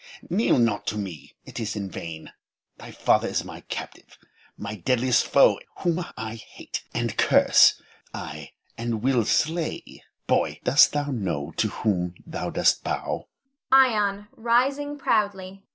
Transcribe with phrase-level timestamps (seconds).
[0.23, 0.31] Moh'd.
[0.31, 2.31] Kneel not to me, it is in vain.
[2.77, 4.17] Thy father is my captive,
[4.57, 7.79] my deadliest foe, whom I hate, and curse,
[8.11, 10.03] ay, and will slay.
[10.25, 13.27] Boy, dost thou know to whom thou dost bow?